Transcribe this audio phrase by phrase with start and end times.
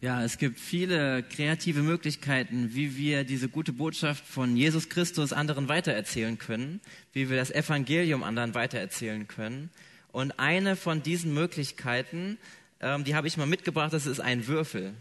[0.00, 5.68] Ja, es gibt viele kreative Möglichkeiten, wie wir diese gute Botschaft von Jesus Christus anderen
[5.68, 6.80] weitererzählen können,
[7.12, 9.70] wie wir das Evangelium anderen weitererzählen können.
[10.12, 12.38] Und eine von diesen Möglichkeiten,
[12.80, 14.94] ähm, die habe ich mal mitgebracht, das ist ein Würfel,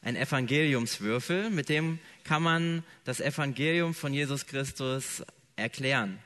[0.00, 5.22] ein Evangeliumswürfel, mit dem kann man das Evangelium von Jesus Christus
[5.56, 6.18] erklären.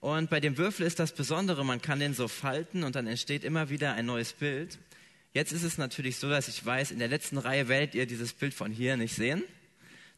[0.00, 3.42] Und bei dem Würfel ist das Besondere, man kann den so falten und dann entsteht
[3.42, 4.78] immer wieder ein neues Bild.
[5.32, 8.32] Jetzt ist es natürlich so, dass ich weiß, in der letzten Reihe werdet ihr dieses
[8.32, 9.44] Bild von hier nicht sehen.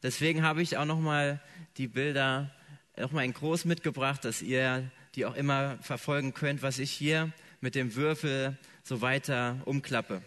[0.03, 1.41] Deswegen habe ich auch nochmal
[1.77, 2.51] die Bilder
[2.97, 7.31] nochmal in groß mitgebracht, dass ihr die auch immer verfolgen könnt, was ich hier
[7.61, 10.23] mit dem Würfel so weiter umklappe.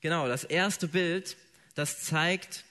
[0.00, 1.36] Genau, das erste Bild,
[1.76, 2.64] das zeigt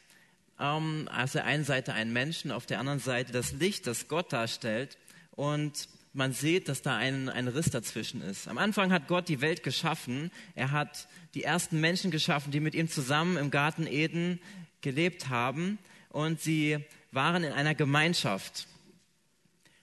[0.59, 4.33] ähm, auf der einen Seite einen Menschen, auf der anderen Seite das Licht, das Gott
[4.33, 4.97] darstellt.
[5.31, 8.47] Und man sieht, dass da ein, ein Riss dazwischen ist.
[8.47, 10.29] Am Anfang hat Gott die Welt geschaffen.
[10.55, 14.41] Er hat die ersten Menschen geschaffen, die mit ihm zusammen im Garten Eden
[14.81, 15.79] gelebt haben.
[16.09, 16.79] Und sie
[17.11, 18.67] waren in einer Gemeinschaft.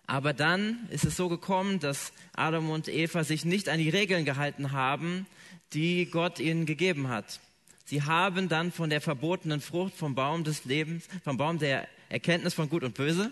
[0.07, 4.25] Aber dann ist es so gekommen, dass Adam und Eva sich nicht an die Regeln
[4.25, 5.27] gehalten haben,
[5.73, 7.41] die Gott ihnen gegeben hat.
[7.85, 12.53] Sie haben dann von der verbotenen Frucht vom Baum des Lebens, vom Baum der Erkenntnis
[12.53, 13.31] von Gut und Böse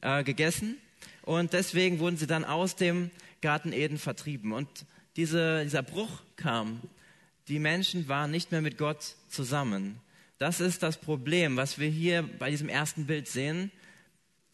[0.00, 0.76] äh, gegessen
[1.22, 4.52] und deswegen wurden sie dann aus dem Garten Eden vertrieben.
[4.52, 4.68] Und
[5.16, 6.80] diese, dieser Bruch kam.
[7.48, 10.00] Die Menschen waren nicht mehr mit Gott zusammen.
[10.38, 13.70] Das ist das Problem, was wir hier bei diesem ersten Bild sehen.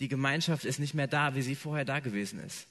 [0.01, 2.67] Die Gemeinschaft ist nicht mehr da, wie sie vorher da gewesen ist.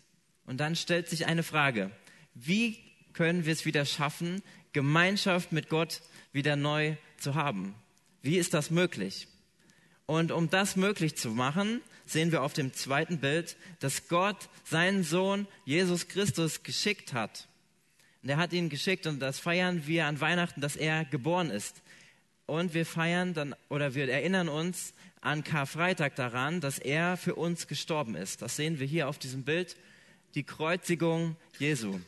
[0.46, 1.92] Und dann stellt sich eine Frage.
[2.34, 2.78] Wie
[3.14, 4.42] können wir es wieder schaffen,
[4.74, 6.02] Gemeinschaft mit Gott
[6.32, 7.74] wieder neu zu haben?
[8.22, 9.28] Wie ist das möglich?
[10.06, 15.04] Und um das möglich zu machen, sehen wir auf dem zweiten Bild, dass Gott seinen
[15.04, 17.48] Sohn Jesus Christus geschickt hat.
[18.24, 21.82] Und er hat ihn geschickt und das feiern wir an Weihnachten, dass er geboren ist.
[22.46, 27.68] Und wir feiern dann oder wir erinnern uns an Karfreitag daran, dass er für uns
[27.68, 28.42] gestorben ist.
[28.42, 29.76] Das sehen wir hier auf diesem Bild,
[30.36, 32.00] die Kreuzigung Jesu.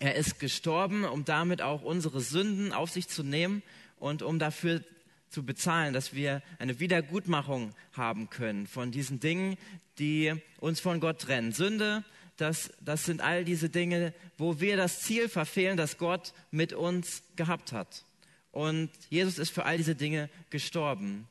[0.00, 3.62] Er ist gestorben, um damit auch unsere Sünden auf sich zu nehmen
[3.98, 4.82] und um dafür
[5.30, 9.56] zu bezahlen, dass wir eine Wiedergutmachung haben können von diesen Dingen,
[9.98, 11.52] die uns von Gott trennen.
[11.52, 12.04] Sünde,
[12.36, 17.22] das, das sind all diese Dinge, wo wir das Ziel verfehlen, das Gott mit uns
[17.36, 18.04] gehabt hat.
[18.52, 21.28] Und Jesus ist für all diese Dinge gestorben,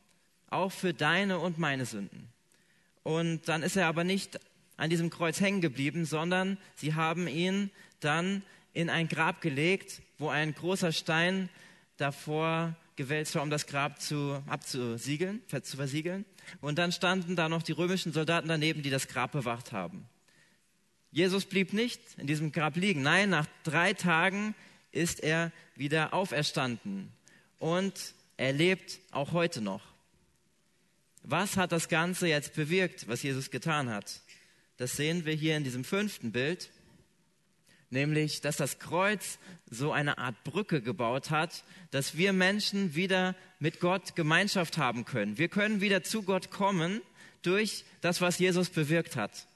[0.49, 2.27] auch für deine und meine Sünden.
[3.03, 4.39] Und dann ist er aber nicht
[4.75, 8.43] an diesem Kreuz hängen geblieben, sondern sie haben ihn dann
[8.73, 11.49] in ein Grab gelegt, wo ein großer Stein
[11.97, 16.25] davor gewälzt war, um das Grab zu, abzusiegeln, zu versiegeln.
[16.59, 20.09] Und dann standen da noch die römischen Soldaten daneben, die das Grab bewacht haben.
[21.11, 23.01] Jesus blieb nicht in diesem Grab liegen.
[23.01, 24.55] Nein, nach drei Tagen
[24.91, 27.11] ist er wieder auferstanden.
[27.59, 29.81] Und er lebt auch heute noch.
[31.23, 34.21] Was hat das Ganze jetzt bewirkt, was Jesus getan hat?
[34.77, 36.69] Das sehen wir hier in diesem fünften Bild
[37.89, 39.39] nämlich dass das Kreuz
[39.69, 45.37] so eine Art Brücke gebaut hat, dass wir Menschen wieder mit Gott Gemeinschaft haben können.
[45.37, 47.01] Wir können wieder zu Gott kommen
[47.41, 49.47] durch das, was Jesus bewirkt hat.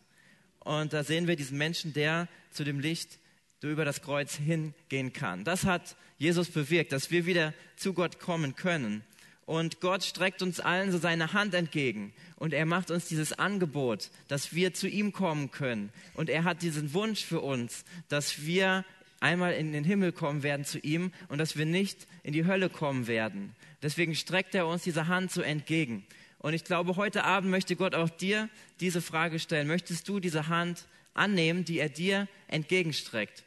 [0.59, 3.19] Und da sehen wir diesen Menschen, der zu dem Licht
[3.61, 5.43] über das Kreuz hingehen kann.
[5.43, 9.03] Das hat Jesus bewirkt, dass wir wieder zu Gott kommen können.
[9.45, 14.09] Und Gott streckt uns allen so seine Hand entgegen und er macht uns dieses Angebot,
[14.27, 15.91] dass wir zu ihm kommen können.
[16.13, 18.85] Und er hat diesen Wunsch für uns, dass wir
[19.19, 22.69] einmal in den Himmel kommen werden zu ihm und dass wir nicht in die Hölle
[22.69, 23.55] kommen werden.
[23.81, 26.05] Deswegen streckt er uns diese Hand so entgegen.
[26.39, 29.67] Und ich glaube, heute Abend möchte Gott auch dir diese Frage stellen.
[29.67, 33.43] Möchtest du diese Hand annehmen, die er dir entgegenstreckt?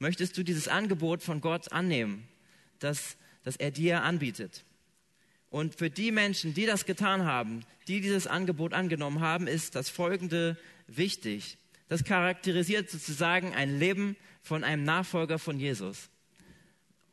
[0.00, 2.26] Möchtest du dieses Angebot von Gott annehmen,
[2.80, 4.64] das, das er dir anbietet?
[5.54, 9.88] Und für die Menschen, die das getan haben, die dieses Angebot angenommen haben, ist das
[9.88, 11.58] Folgende wichtig.
[11.88, 16.08] Das charakterisiert sozusagen ein Leben von einem Nachfolger von Jesus.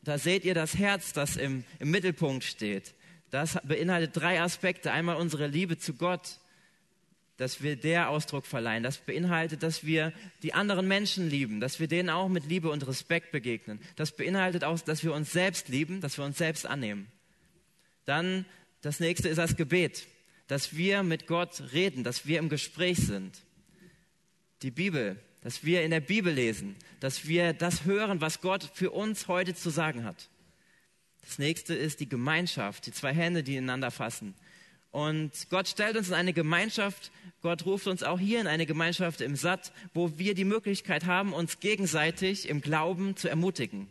[0.02, 2.96] Da seht ihr das Herz, das im, im Mittelpunkt steht.
[3.30, 4.92] Das beinhaltet drei Aspekte.
[4.92, 6.40] Einmal unsere Liebe zu Gott,
[7.38, 8.82] dass wir der Ausdruck verleihen.
[8.82, 12.88] Das beinhaltet, dass wir die anderen Menschen lieben, dass wir denen auch mit Liebe und
[12.88, 13.80] Respekt begegnen.
[13.98, 17.06] Das beinhaltet auch, dass wir uns selbst lieben, dass wir uns selbst annehmen.
[18.12, 18.46] Dann
[18.82, 20.06] das nächste ist das Gebet,
[20.48, 23.42] dass wir mit Gott reden, dass wir im Gespräch sind.
[24.64, 28.92] Die Bibel, dass wir in der Bibel lesen, dass wir das hören, was Gott für
[28.92, 30.28] uns heute zu sagen hat.
[31.22, 34.36] Das nächste ist die Gemeinschaft, die zwei Hände, die ineinander fassen.
[34.92, 39.22] Und Gott stellt uns in eine Gemeinschaft, Gott ruft uns auch hier in eine Gemeinschaft
[39.22, 43.88] im Satt, wo wir die Möglichkeit haben, uns gegenseitig im Glauben zu ermutigen,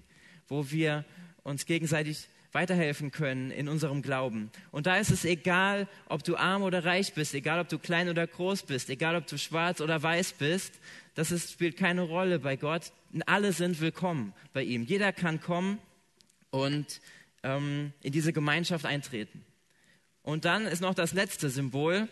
[0.47, 1.07] wo wir
[1.43, 4.50] uns gegenseitig weiterhelfen können in unserem Glauben.
[4.70, 8.08] Und da ist es egal, ob du arm oder reich bist, egal ob du klein
[8.08, 10.75] oder groß bist, egal ob du schwarz oder weiß bist,
[11.14, 12.93] das ist, spielt keine Rolle bei Gott.
[13.26, 14.85] Alle sind willkommen bei ihm.
[14.85, 15.79] Jeder kann kommen
[16.50, 17.00] und
[17.43, 19.44] ähm, in diese Gemeinschaft eintreten.
[20.23, 22.08] Und dann ist noch das letzte Symbol,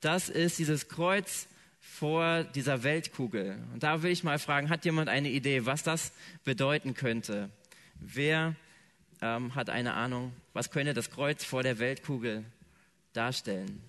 [0.00, 1.48] das ist dieses Kreuz
[1.80, 3.58] vor dieser Weltkugel.
[3.72, 6.12] Und da will ich mal fragen, hat jemand eine Idee, was das
[6.44, 7.50] bedeuten könnte?
[7.94, 8.54] Wer
[9.20, 12.44] ähm, hat eine Ahnung, was könnte das Kreuz vor der Weltkugel
[13.12, 13.80] darstellen?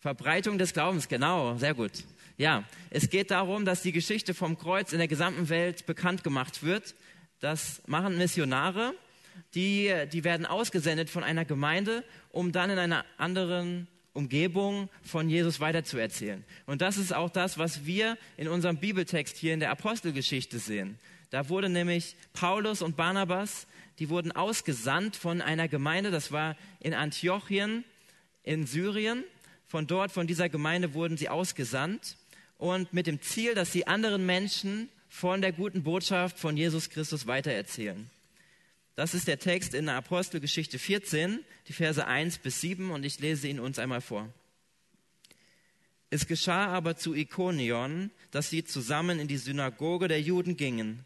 [0.00, 1.92] Verbreitung des Glaubens, genau, sehr gut.
[2.36, 6.62] Ja, es geht darum, dass die Geschichte vom Kreuz in der gesamten Welt bekannt gemacht
[6.62, 6.94] wird.
[7.40, 8.94] Das machen Missionare,
[9.54, 15.60] die, die werden ausgesendet von einer Gemeinde, um dann in einer anderen Umgebung von Jesus
[15.60, 16.44] weiterzuerzählen.
[16.66, 20.98] Und das ist auch das, was wir in unserem Bibeltext hier in der Apostelgeschichte sehen.
[21.34, 23.66] Da wurde nämlich Paulus und Barnabas,
[23.98, 27.82] die wurden ausgesandt von einer Gemeinde, das war in Antiochien
[28.44, 29.24] in Syrien.
[29.66, 32.18] Von dort, von dieser Gemeinde wurden sie ausgesandt
[32.56, 37.26] und mit dem Ziel, dass sie anderen Menschen von der guten Botschaft von Jesus Christus
[37.26, 38.08] weitererzählen.
[38.94, 43.18] Das ist der Text in der Apostelgeschichte 14, die Verse 1 bis 7 und ich
[43.18, 44.32] lese ihn uns einmal vor.
[46.10, 51.04] Es geschah aber zu Ikonion, dass sie zusammen in die Synagoge der Juden gingen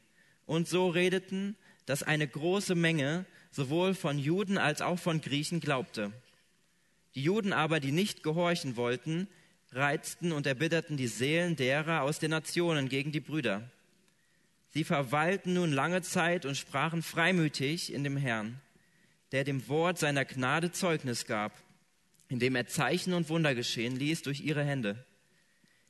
[0.49, 1.57] und so redeten,
[1.87, 6.11] dass eine große Menge sowohl von Juden als auch von Griechen glaubte.
[7.15, 9.29] Die Juden aber, die nicht gehorchen wollten,
[9.73, 13.71] reizten und erbitterten die Seelen derer aus den Nationen gegen die Brüder.
[14.71, 18.61] Sie verweilten nun lange Zeit und sprachen freimütig in dem Herrn,
[19.33, 21.53] der dem Wort seiner Gnade Zeugnis gab,
[22.29, 25.05] indem er Zeichen und Wunder geschehen ließ durch ihre Hände.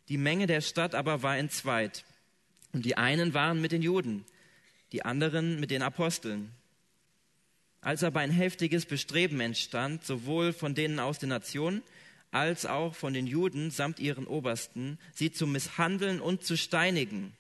[0.08, 2.04] Die Menge der Stadt aber war entzweit,
[2.72, 4.24] und die einen waren mit den Juden,
[4.92, 6.50] die anderen mit den Aposteln.
[7.80, 11.82] Als aber ein heftiges Bestreben entstand, sowohl von denen aus den Nationen
[12.30, 17.32] als auch von den Juden samt ihren Obersten, sie zu misshandeln und zu steinigen,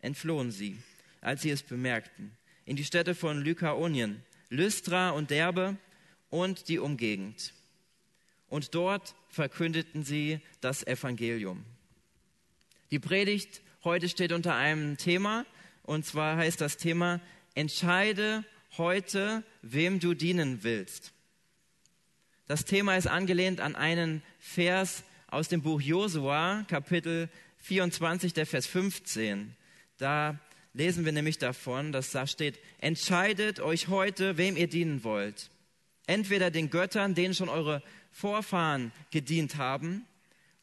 [0.00, 0.78] entflohen sie,
[1.20, 2.32] als sie es bemerkten,
[2.64, 5.76] in die Städte von Lykaonien, Lystra und Derbe
[6.30, 7.52] und die Umgegend.
[8.48, 11.64] Und dort verkündeten sie das Evangelium.
[12.90, 15.46] Die Predigt heute steht unter einem Thema,
[15.84, 17.20] und zwar heißt das Thema,
[17.54, 18.44] entscheide
[18.76, 21.12] heute, wem du dienen willst.
[22.46, 27.28] Das Thema ist angelehnt an einen Vers aus dem Buch Josua, Kapitel
[27.58, 29.56] 24, der Vers 15.
[29.96, 30.38] Da
[30.74, 35.50] lesen wir nämlich davon, dass da steht, entscheidet euch heute, wem ihr dienen wollt.
[36.06, 40.04] Entweder den Göttern, denen schon eure Vorfahren gedient haben,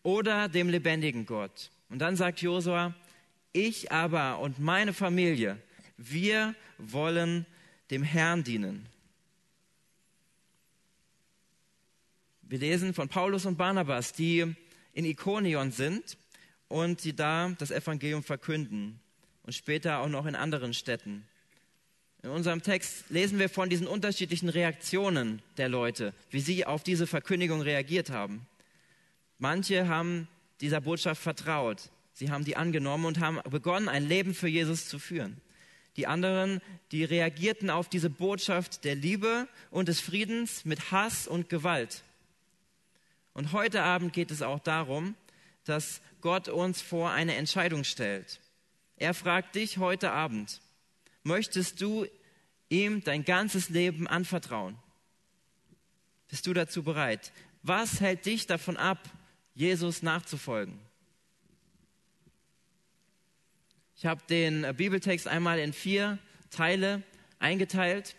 [0.03, 1.69] oder dem lebendigen Gott.
[1.89, 2.94] Und dann sagt Josua,
[3.53, 5.57] ich aber und meine Familie,
[5.98, 7.45] wir wollen
[7.89, 8.88] dem Herrn dienen.
[12.42, 14.56] Wir lesen von Paulus und Barnabas, die
[14.94, 16.18] in Ikonion sind
[16.68, 19.00] und die da das Evangelium verkünden
[19.44, 21.25] und später auch noch in anderen Städten.
[22.24, 27.07] In unserem Text lesen wir von diesen unterschiedlichen Reaktionen der Leute, wie sie auf diese
[27.07, 28.45] Verkündigung reagiert haben.
[29.39, 30.27] Manche haben
[30.62, 31.89] dieser Botschaft vertraut,
[32.21, 35.41] Sie haben die angenommen und haben begonnen, ein Leben für Jesus zu führen.
[35.97, 41.50] Die anderen, die reagierten auf diese Botschaft der Liebe und des Friedens mit Hass und
[41.50, 42.03] Gewalt.
[43.34, 45.15] Und heute Abend geht es auch darum,
[45.63, 48.39] dass Gott uns vor eine Entscheidung stellt.
[48.98, 50.62] Er fragt dich heute Abend,
[51.24, 52.05] möchtest du
[52.69, 54.77] ihm dein ganzes Leben anvertrauen?
[56.27, 57.31] Bist du dazu bereit?
[57.63, 59.00] Was hält dich davon ab,
[59.55, 60.90] Jesus nachzufolgen?
[64.01, 66.17] Ich habe den äh, Bibeltext einmal in vier
[66.50, 67.03] Teile
[67.38, 68.15] eingeteilt,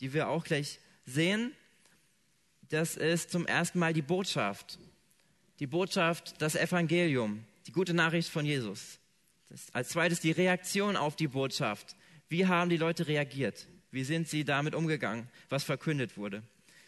[0.00, 1.52] die wir auch gleich sehen.
[2.70, 4.80] Das ist zum ersten Mal die Botschaft.
[5.60, 8.98] Die Botschaft, das Evangelium, die gute Nachricht von Jesus.
[9.48, 11.94] Das, als zweites die Reaktion auf die Botschaft.
[12.28, 13.68] Wie haben die Leute reagiert?
[13.92, 16.42] Wie sind sie damit umgegangen, was verkündet wurde?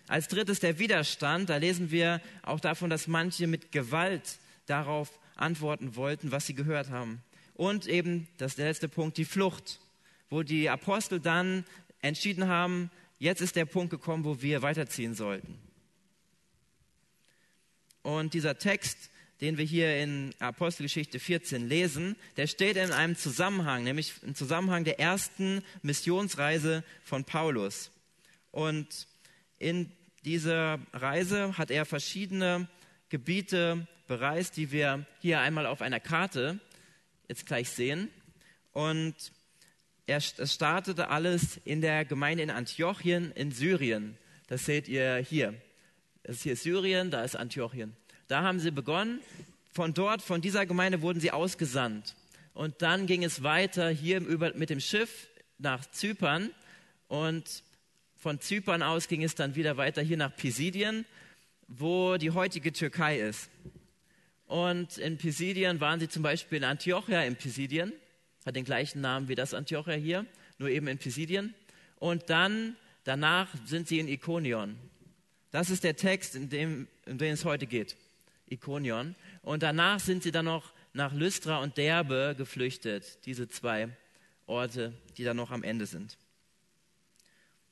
[0.08, 1.50] Als drittes der Widerstand.
[1.50, 6.90] Da lesen wir auch davon, dass manche mit Gewalt darauf antworten wollten, was sie gehört
[6.90, 7.22] haben.
[7.62, 9.78] Und eben, das der letzte Punkt, die Flucht,
[10.30, 11.64] wo die Apostel dann
[12.00, 12.90] entschieden haben,
[13.20, 15.56] jetzt ist der Punkt gekommen, wo wir weiterziehen sollten.
[18.02, 23.84] Und dieser Text, den wir hier in Apostelgeschichte 14 lesen, der steht in einem Zusammenhang,
[23.84, 27.92] nämlich im Zusammenhang der ersten Missionsreise von Paulus.
[28.50, 29.06] Und
[29.60, 29.88] in
[30.24, 32.66] dieser Reise hat er verschiedene
[33.08, 36.58] Gebiete bereist, die wir hier einmal auf einer Karte
[37.32, 38.10] jetzt gleich sehen.
[38.72, 39.14] Und
[40.06, 44.18] es startete alles in der Gemeinde in Antiochien in Syrien.
[44.48, 45.54] Das seht ihr hier.
[46.24, 47.96] Das ist hier Syrien, da ist Antiochien.
[48.28, 49.20] Da haben sie begonnen.
[49.72, 52.14] Von dort, von dieser Gemeinde wurden sie ausgesandt.
[52.52, 56.50] Und dann ging es weiter hier mit dem Schiff nach Zypern.
[57.08, 57.62] Und
[58.18, 61.06] von Zypern aus ging es dann wieder weiter hier nach Pisidien,
[61.66, 63.48] wo die heutige Türkei ist.
[64.52, 67.90] Und in Pisidien waren sie zum Beispiel in Antiochia in Pisidien
[68.44, 70.26] hat den gleichen Namen wie das Antiochia hier,
[70.58, 71.54] nur eben in Pisidien.
[71.96, 74.76] Und dann, danach sind sie in Ikonion.
[75.52, 77.96] Das ist der Text, in dem, in dem es heute geht.
[78.46, 79.14] Ikonion.
[79.40, 83.88] Und danach sind sie dann noch nach Lystra und Derbe geflüchtet, diese zwei
[84.46, 86.18] Orte, die dann noch am Ende sind.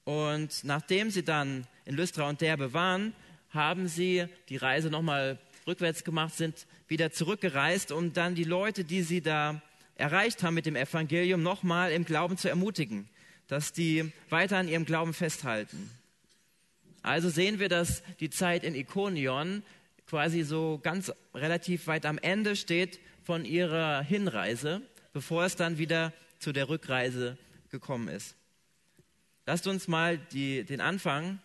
[0.05, 3.13] Und nachdem sie dann in Lystra und Derbe waren,
[3.51, 5.39] haben sie die Reise nochmal
[5.71, 9.63] rückwärts gemacht, sind wieder zurückgereist, um dann die Leute, die sie da
[9.95, 13.09] erreicht haben mit dem Evangelium, nochmal im Glauben zu ermutigen,
[13.49, 15.91] dass die weiter an ihrem Glauben festhalten.
[17.03, 19.63] Also sehen wir, dass die Zeit in Ikonion
[20.07, 26.13] quasi so ganz relativ weit am Ende steht von ihrer Hinreise, bevor es dann wieder
[26.39, 27.39] zu der Rückreise
[27.71, 28.35] gekommen ist.
[29.47, 31.41] Lasst uns mal die, den Anfang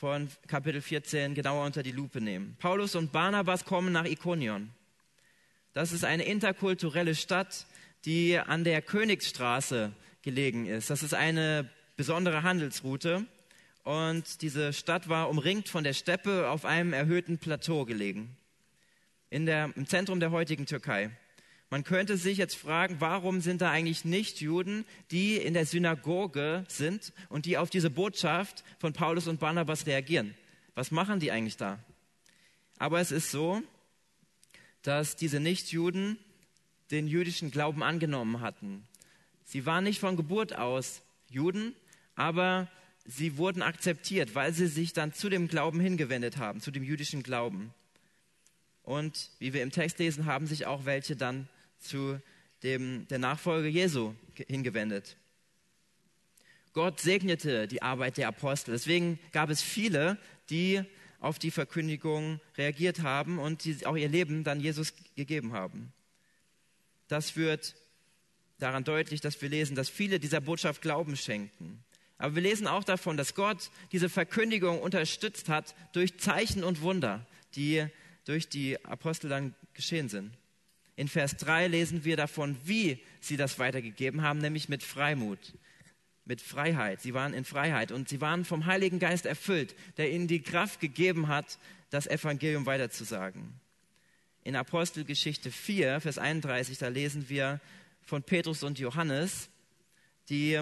[0.00, 2.56] von Kapitel 14 genauer unter die Lupe nehmen.
[2.58, 4.70] Paulus und Barnabas kommen nach Ikonion.
[5.74, 7.66] Das ist eine interkulturelle Stadt,
[8.06, 9.92] die an der Königsstraße
[10.22, 10.88] gelegen ist.
[10.88, 13.26] Das ist eine besondere Handelsroute.
[13.84, 18.38] Und diese Stadt war umringt von der Steppe auf einem erhöhten Plateau gelegen,
[19.28, 21.10] in der, im Zentrum der heutigen Türkei.
[21.72, 26.64] Man könnte sich jetzt fragen, warum sind da eigentlich nicht Juden, die in der Synagoge
[26.66, 30.34] sind und die auf diese Botschaft von Paulus und Barnabas reagieren?
[30.74, 31.78] Was machen die eigentlich da?
[32.78, 33.62] Aber es ist so,
[34.82, 36.18] dass diese Nichtjuden
[36.90, 38.84] den jüdischen Glauben angenommen hatten.
[39.44, 41.76] Sie waren nicht von Geburt aus Juden,
[42.16, 42.68] aber
[43.04, 47.22] sie wurden akzeptiert, weil sie sich dann zu dem Glauben hingewendet haben, zu dem jüdischen
[47.22, 47.72] Glauben.
[48.82, 51.48] Und wie wir im Text lesen, haben sich auch welche dann
[51.80, 52.20] zu
[52.62, 55.16] dem, der Nachfolge Jesu hingewendet.
[56.72, 58.72] Gott segnete die Arbeit der Apostel.
[58.72, 60.18] Deswegen gab es viele,
[60.50, 60.82] die
[61.18, 65.92] auf die Verkündigung reagiert haben und die auch ihr Leben dann Jesus gegeben haben.
[67.08, 67.74] Das wird
[68.58, 71.82] daran deutlich, dass wir lesen, dass viele dieser Botschaft Glauben schenken.
[72.18, 77.26] Aber wir lesen auch davon, dass Gott diese Verkündigung unterstützt hat durch Zeichen und Wunder,
[77.56, 77.86] die
[78.26, 80.32] durch die Apostel dann geschehen sind.
[81.00, 85.54] In Vers 3 lesen wir davon, wie sie das weitergegeben haben, nämlich mit Freimut
[86.26, 87.00] mit Freiheit.
[87.00, 90.78] Sie waren in Freiheit und sie waren vom Heiligen Geist erfüllt, der ihnen die Kraft
[90.78, 93.54] gegeben hat, das Evangelium weiterzusagen.
[94.44, 97.60] In Apostelgeschichte 4, Vers 31, da lesen wir
[98.02, 99.48] von Petrus und Johannes,
[100.28, 100.52] die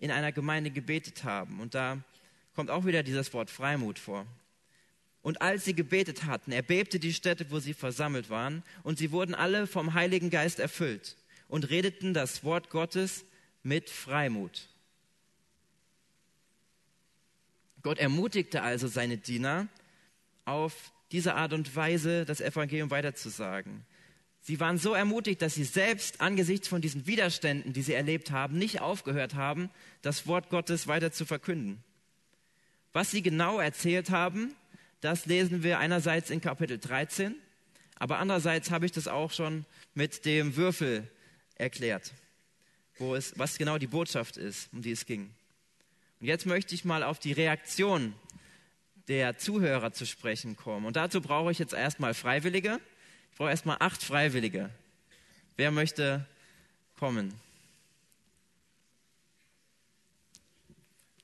[0.00, 1.60] in einer Gemeinde gebetet haben.
[1.60, 2.02] Und da
[2.56, 4.26] kommt auch wieder dieses Wort Freimut vor.
[5.24, 9.34] Und als sie gebetet hatten, erbebte die Stätte, wo sie versammelt waren, und sie wurden
[9.34, 11.16] alle vom Heiligen Geist erfüllt
[11.48, 13.24] und redeten das Wort Gottes
[13.62, 14.68] mit Freimut.
[17.80, 19.68] Gott ermutigte also seine Diener,
[20.44, 23.86] auf diese Art und Weise das Evangelium weiterzusagen.
[24.42, 28.58] Sie waren so ermutigt, dass sie selbst angesichts von diesen Widerständen, die sie erlebt haben,
[28.58, 29.70] nicht aufgehört haben,
[30.02, 31.82] das Wort Gottes weiter zu verkünden.
[32.92, 34.54] Was sie genau erzählt haben,
[35.04, 37.34] das lesen wir einerseits in Kapitel 13,
[37.96, 41.06] aber andererseits habe ich das auch schon mit dem Würfel
[41.56, 42.14] erklärt,
[42.96, 45.30] wo es, was genau die Botschaft ist, um die es ging.
[46.20, 48.14] Und jetzt möchte ich mal auf die Reaktion
[49.08, 50.86] der Zuhörer zu sprechen kommen.
[50.86, 52.80] Und dazu brauche ich jetzt erstmal Freiwillige.
[53.30, 54.70] Ich brauche erstmal acht Freiwillige.
[55.56, 56.26] Wer möchte
[56.98, 57.34] kommen?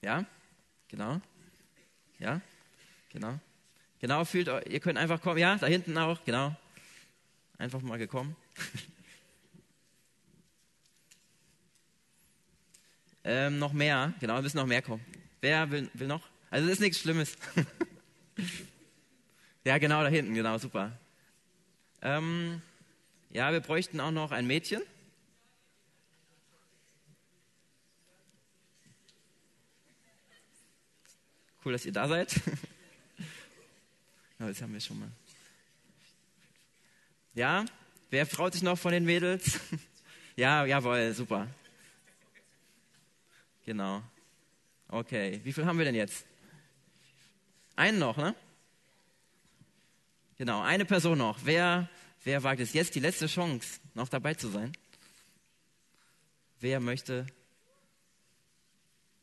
[0.03, 0.27] Ja?
[0.89, 1.23] Genau?
[2.19, 2.43] Ja?
[3.11, 3.41] Genau?
[4.01, 5.39] Genau, fühlt ihr könnt einfach kommen.
[5.39, 6.57] Ja, da hinten auch, genau.
[7.59, 8.37] Einfach mal gekommen.
[13.23, 15.05] Ähm, noch mehr, genau, wir müssen noch mehr kommen.
[15.43, 16.23] Wer will, will noch?
[16.51, 17.37] Also es ist nichts Schlimmes.
[19.65, 20.99] ja, genau, da hinten, genau, super.
[22.01, 22.63] Ähm,
[23.29, 24.81] ja, wir bräuchten auch noch ein Mädchen.
[31.63, 32.35] Cool, dass ihr da seid.
[34.41, 35.11] ja, das haben wir schon mal.
[37.35, 37.65] Ja,
[38.11, 39.61] wer traut sich noch von den Mädels?
[40.37, 41.47] ja, jawohl, super.
[43.65, 44.03] Genau.
[44.89, 46.25] Okay, wie viel haben wir denn jetzt?
[47.77, 48.35] Einen noch, ne?
[50.39, 51.39] Genau, eine Person noch.
[51.45, 51.89] Wer,
[52.25, 54.73] wer wagt es jetzt die letzte Chance, noch dabei zu sein?
[56.59, 57.27] Wer möchte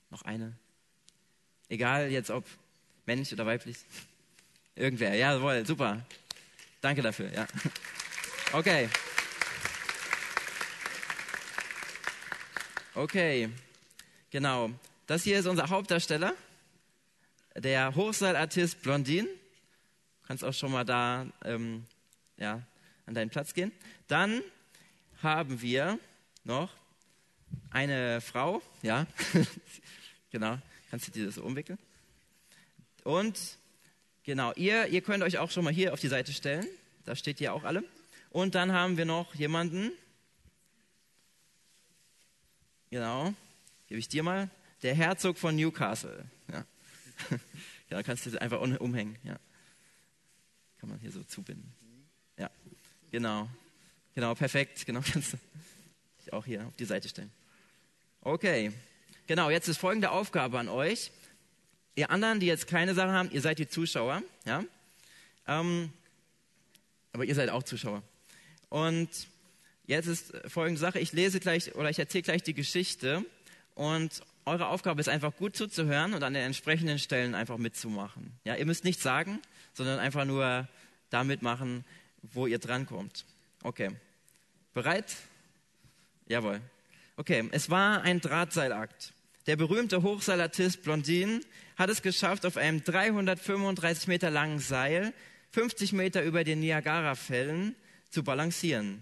[0.10, 0.54] Noch eine?
[1.70, 2.46] Egal jetzt ob
[3.06, 3.78] männlich oder weiblich.
[4.78, 6.06] Irgendwer, jawohl, super.
[6.82, 7.48] Danke dafür, ja.
[8.54, 8.88] Okay.
[12.94, 13.50] Okay,
[14.30, 14.70] genau.
[15.08, 16.36] Das hier ist unser Hauptdarsteller,
[17.56, 19.26] der Hochseilartist Blondin.
[19.26, 21.88] Du kannst auch schon mal da ähm,
[22.38, 22.62] ja,
[23.08, 23.72] an deinen Platz gehen.
[24.08, 24.44] Dann
[25.24, 25.98] haben wir
[26.44, 26.70] noch
[27.72, 29.08] eine Frau, ja,
[30.32, 30.60] genau,
[30.92, 31.80] kannst du dir das so umwickeln?
[33.04, 33.58] Und
[34.28, 36.68] genau, ihr, ihr könnt euch auch schon mal hier auf die Seite stellen,
[37.06, 37.84] da steht ihr auch alle.
[38.30, 39.92] Und dann haben wir noch jemanden,
[42.92, 43.34] genau,
[43.88, 44.52] gebe ich dir mal,
[44.84, 46.26] der Herzog von Newcastle.
[46.52, 46.66] Ja,
[47.90, 49.40] ja kannst du einfach umhängen, ja.
[50.80, 51.74] Kann man hier so zubinden.
[52.38, 52.52] Ja,
[53.10, 53.50] genau.
[54.14, 54.86] Genau, perfekt.
[54.86, 55.38] Genau, kannst du
[56.20, 57.32] dich auch hier auf die Seite stellen.
[58.22, 58.74] Okay,
[59.26, 61.12] genau, jetzt ist folgende Aufgabe an euch.
[61.98, 64.64] Ihr anderen, die jetzt keine Sache haben, ihr seid die Zuschauer, ja?
[65.48, 65.92] Ähm,
[67.12, 68.04] aber ihr seid auch Zuschauer.
[68.70, 69.10] Und
[69.88, 73.26] jetzt ist folgende Sache, ich lese gleich oder ich erzähle gleich die Geschichte
[73.74, 78.32] und eure Aufgabe ist einfach gut zuzuhören und an den entsprechenden Stellen einfach mitzumachen.
[78.44, 79.42] Ja, ihr müsst nichts sagen,
[79.74, 80.68] sondern einfach nur
[81.10, 81.84] da mitmachen,
[82.22, 83.26] wo ihr drankommt.
[83.64, 83.90] Okay.
[84.76, 85.16] Bereit?
[86.28, 86.62] Jawohl.
[87.16, 89.14] Okay, es war ein Drahtseilakt.
[89.48, 91.40] Der berühmte Hochseilartist Blondin
[91.78, 95.14] hat es geschafft, auf einem 335 Meter langen Seil
[95.52, 97.76] 50 Meter über den Niagara-Fällen
[98.10, 99.02] zu balancieren.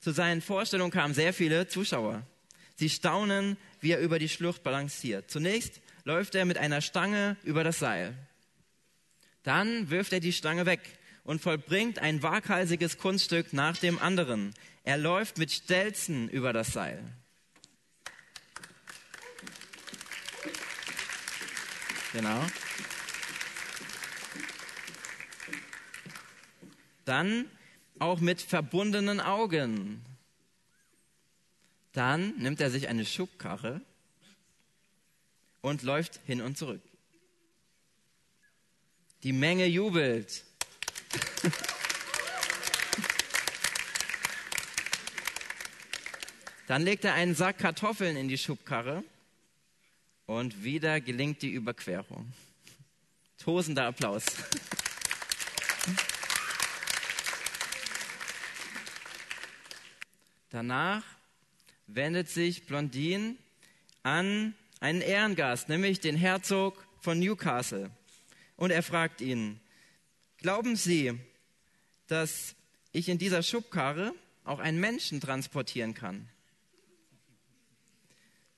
[0.00, 2.26] Zu seinen Vorstellungen kamen sehr viele Zuschauer.
[2.76, 5.30] Sie staunen, wie er über die Schlucht balanciert.
[5.30, 8.14] Zunächst läuft er mit einer Stange über das Seil.
[9.42, 10.80] Dann wirft er die Stange weg
[11.24, 14.54] und vollbringt ein waghalsiges Kunststück nach dem anderen.
[14.82, 17.02] Er läuft mit Stelzen über das Seil.
[22.14, 22.46] Genau.
[27.04, 27.50] Dann
[27.98, 30.00] auch mit verbundenen Augen.
[31.92, 33.80] Dann nimmt er sich eine Schubkarre
[35.60, 36.82] und läuft hin und zurück.
[39.24, 40.44] Die Menge jubelt.
[46.68, 49.02] Dann legt er einen Sack Kartoffeln in die Schubkarre
[50.26, 52.32] und wieder gelingt die Überquerung.
[53.38, 54.24] Tosender Applaus.
[60.50, 61.04] Danach
[61.86, 63.36] wendet sich Blondin
[64.02, 67.90] an einen Ehrengast, nämlich den Herzog von Newcastle.
[68.56, 69.60] Und er fragt ihn,
[70.38, 71.18] glauben Sie,
[72.06, 72.54] dass
[72.92, 76.28] ich in dieser Schubkarre auch einen Menschen transportieren kann?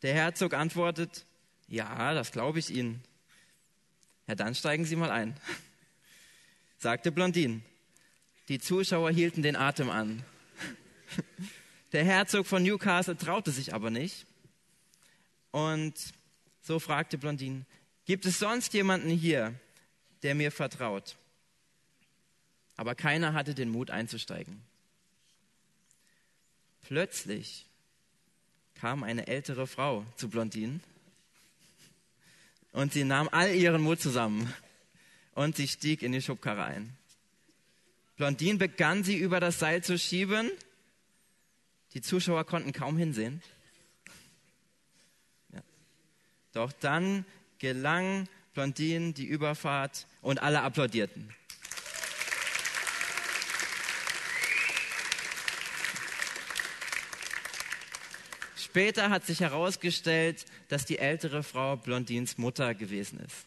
[0.03, 1.25] Der Herzog antwortet,
[1.69, 3.03] ja, das glaube ich Ihnen.
[4.27, 5.37] Ja, dann steigen Sie mal ein,
[6.79, 7.63] sagte Blondin.
[8.49, 10.25] Die Zuschauer hielten den Atem an.
[11.93, 14.27] Der Herzog von Newcastle traute sich aber nicht.
[15.51, 15.95] Und
[16.61, 17.65] so fragte Blondin,
[18.05, 19.55] gibt es sonst jemanden hier,
[20.23, 21.17] der mir vertraut?
[22.77, 24.61] Aber keiner hatte den Mut einzusteigen.
[26.83, 27.67] Plötzlich
[28.75, 30.81] kam eine ältere Frau zu Blondin
[32.77, 34.53] und sie nahm all ihren Mut zusammen
[35.35, 36.97] und sie stieg in die Schubkarre ein.
[38.17, 40.51] Blondin begann sie über das Seil zu schieben
[41.97, 43.41] die Zuschauer konnten kaum hinsehen.
[45.51, 45.63] Ja.
[46.53, 47.25] Doch dann
[47.59, 51.33] gelang Blondin die Überfahrt und alle applaudierten.
[58.77, 63.47] Später hat sich herausgestellt, dass die ältere Frau Blondins Mutter gewesen ist.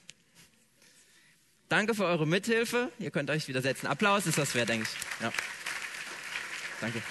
[1.67, 2.91] Danke für eure Mithilfe.
[2.97, 3.85] Ihr könnt euch wieder setzen.
[3.85, 5.21] Applaus ist das wert, denke ich.
[5.21, 5.31] Ja.
[6.81, 7.03] Danke.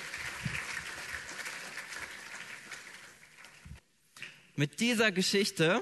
[4.57, 5.81] Mit dieser Geschichte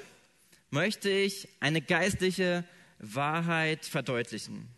[0.68, 2.64] möchte ich eine geistliche
[2.98, 4.68] Wahrheit verdeutlichen.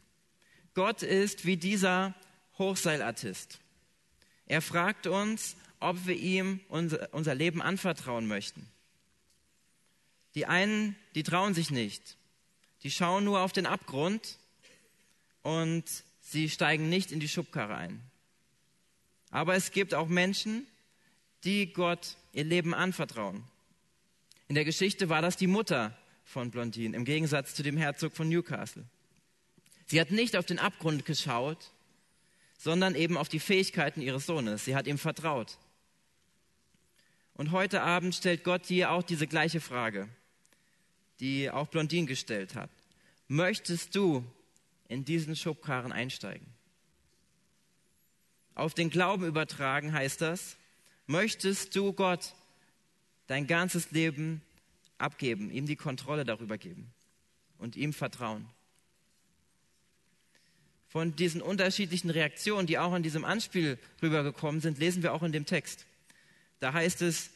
[0.75, 2.15] Gott ist wie dieser
[2.57, 3.59] Hochseilartist.
[4.47, 8.67] Er fragt uns, ob wir ihm unser, unser Leben anvertrauen möchten.
[10.35, 12.17] Die einen, die trauen sich nicht.
[12.83, 14.39] Die schauen nur auf den Abgrund
[15.43, 15.85] und
[16.21, 18.01] sie steigen nicht in die Schubkarre ein.
[19.31, 20.67] Aber es gibt auch Menschen,
[21.45, 23.45] die Gott ihr Leben anvertrauen.
[24.49, 28.29] In der Geschichte war das die Mutter von Blondin, im Gegensatz zu dem Herzog von
[28.29, 28.85] Newcastle.
[29.87, 31.73] Sie hat nicht auf den Abgrund geschaut,
[32.59, 34.65] sondern eben auf die Fähigkeiten ihres Sohnes.
[34.65, 35.59] Sie hat ihm vertraut.
[37.39, 40.09] Und heute Abend stellt Gott dir auch diese gleiche Frage.
[41.21, 42.71] die auch Blondin gestellt hat.
[43.27, 44.25] Möchtest du
[44.89, 46.47] in diesen Schubkarren einsteigen?
[48.55, 50.57] Auf den Glauben übertragen heißt das,
[51.07, 52.35] möchtest du Gott
[53.27, 54.43] dein ganzes Leben
[54.99, 56.93] abgeben, ihm die Kontrolle darüber geben
[57.59, 58.49] und ihm vertrauen?
[60.89, 65.33] Von diesen unterschiedlichen Reaktionen, die auch in diesem Anspiel rübergekommen sind, lesen wir auch in
[65.33, 65.85] dem Text.
[66.61, 67.31] Da heißt es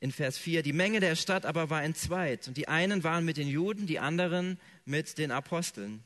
[0.00, 3.36] in Vers 4, die Menge der Stadt aber war entzweit und die einen waren mit
[3.36, 6.02] den Juden, die anderen mit den Aposteln.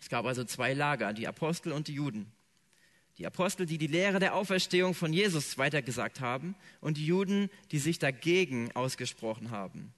[0.00, 2.30] Es gab also zwei Lager, die Apostel und die Juden.
[3.18, 7.78] Die Apostel, die die Lehre der Auferstehung von Jesus weitergesagt haben und die Juden, die
[7.78, 9.94] sich dagegen ausgesprochen haben.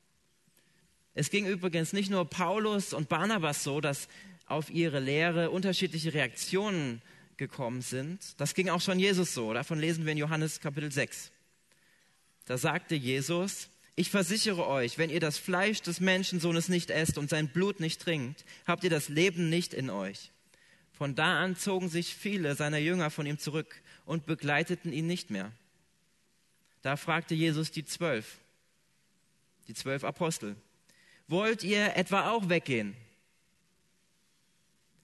[1.15, 4.09] Es ging übrigens nicht nur Paulus und Barnabas so, dass
[4.45, 7.01] auf ihre Lehre unterschiedliche Reaktionen
[7.39, 8.39] gekommen sind.
[8.39, 9.55] Das ging auch schon Jesus so.
[9.55, 11.33] Davon lesen wir in Johannes Kapitel 6.
[12.47, 17.29] Da sagte Jesus, ich versichere euch, wenn ihr das Fleisch des Menschensohnes nicht esst und
[17.29, 20.31] sein Blut nicht trinkt, habt ihr das Leben nicht in euch.
[20.93, 25.31] Von da an zogen sich viele seiner Jünger von ihm zurück und begleiteten ihn nicht
[25.31, 25.53] mehr.
[26.83, 28.39] Da fragte Jesus die zwölf,
[29.67, 30.57] die zwölf Apostel,
[31.27, 32.95] wollt ihr etwa auch weggehen?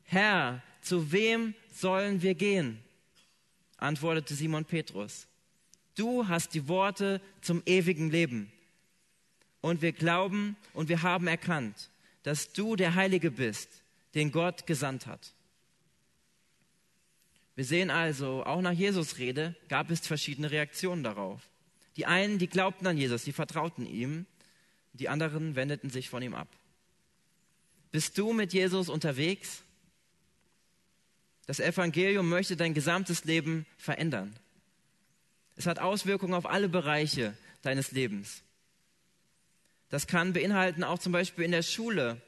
[0.05, 2.79] Herr, zu wem sollen wir gehen?
[3.79, 5.27] antwortete Simon Petrus.
[5.95, 8.51] Du hast die Worte zum ewigen Leben.
[9.61, 11.91] Und wir glauben und wir haben erkannt,
[12.23, 13.69] dass du der Heilige bist,
[14.15, 15.33] den Gott gesandt hat.
[17.55, 21.41] Wir sehen also, auch nach Jesus Rede gab es verschiedene Reaktionen darauf.
[21.97, 24.27] Die einen, die glaubten an Jesus, die vertrauten ihm,
[24.95, 26.49] die anderen wendeten sich von ihm ab.
[27.91, 29.63] Bist du mit Jesus unterwegs?
[31.47, 34.35] Das Evangelium möchte dein gesamtes Leben verändern.
[35.63, 38.43] Es hat Auswirkungen auf alle Bereiche deines Lebens.
[39.91, 42.21] Das kann beinhalten, auch zum Beispiel in der Schule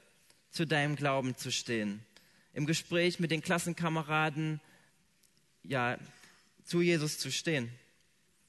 [0.52, 2.06] zu deinem Glauben zu stehen,
[2.52, 4.60] im Gespräch mit den Klassenkameraden,
[5.64, 5.98] ja,
[6.64, 7.72] zu Jesus zu stehen.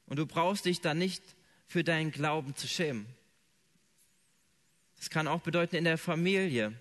[0.05, 1.23] Und du brauchst dich dann nicht
[1.65, 3.07] für deinen Glauben zu schämen.
[4.97, 6.79] Das kann auch bedeuten in der Familie,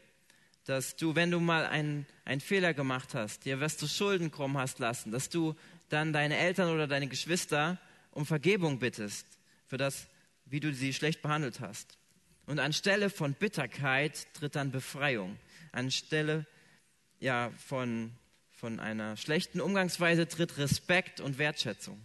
[0.67, 4.59] dass du, wenn du mal einen, einen Fehler gemacht hast, dir was zu Schulden kommen
[4.59, 5.57] hast lassen, dass du
[5.89, 7.79] dann deine Eltern oder deine Geschwister
[8.15, 9.27] um Vergebung bittest
[9.67, 10.07] für das,
[10.47, 11.99] wie du sie schlecht behandelt hast.
[12.47, 15.39] Und anstelle von Bitterkeit tritt dann Befreiung.
[15.73, 16.47] Anstelle
[17.21, 18.13] ja, von
[18.65, 22.01] von einer schlechten Umgangsweise tritt Respekt und Wertschätzung.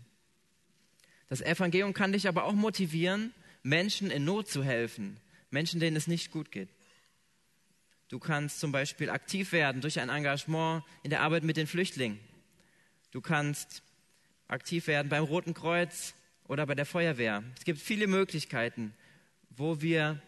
[1.30, 6.08] Das Evangelium kann dich aber auch motivieren, Menschen in Not zu helfen, Menschen, denen es
[6.08, 6.68] nicht gut geht.
[8.10, 12.20] Du kannst zum Beispiel aktiv werden durch ein Engagement in der Arbeit mit den Flüchtlingen.
[13.12, 13.82] Du kannst
[14.50, 16.14] aktiv werden beim Roten Kreuz
[16.48, 17.44] oder bei der Feuerwehr.
[17.58, 18.94] Es gibt viele Möglichkeiten,
[19.50, 20.22] wo wir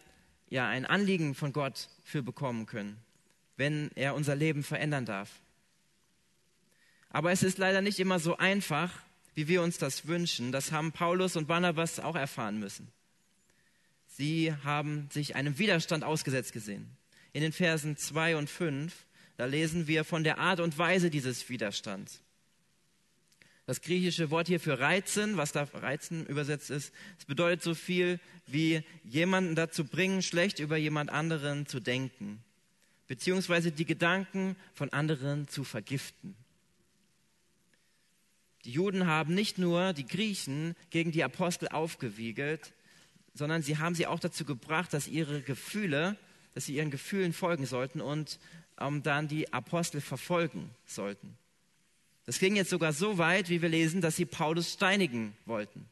[0.48, 2.96] ja ein Anliegen von Gott für bekommen können,
[3.56, 5.30] wenn er unser Leben verändern darf.
[7.10, 9.02] Aber es ist leider nicht immer so einfach,
[9.34, 10.52] wie wir uns das wünschen.
[10.52, 12.90] Das haben Paulus und Barnabas auch erfahren müssen.
[14.06, 16.96] Sie haben sich einem Widerstand ausgesetzt gesehen.
[17.32, 18.94] In den Versen 2 und 5,
[19.36, 22.20] da lesen wir von der Art und Weise dieses Widerstands.
[23.72, 28.20] Das griechische Wort hier für reizen, was da reizen übersetzt ist, es bedeutet so viel
[28.46, 32.44] wie jemanden dazu bringen, schlecht über jemand anderen zu denken,
[33.06, 36.36] beziehungsweise die Gedanken von anderen zu vergiften.
[38.66, 42.74] Die Juden haben nicht nur die Griechen gegen die Apostel aufgewiegelt,
[43.32, 46.18] sondern sie haben sie auch dazu gebracht, dass ihre Gefühle,
[46.52, 48.38] dass sie ihren Gefühlen folgen sollten und
[48.78, 51.38] ähm, dann die Apostel verfolgen sollten.
[52.24, 55.86] Das ging jetzt sogar so weit, wie wir lesen, dass sie Paulus steinigen wollten.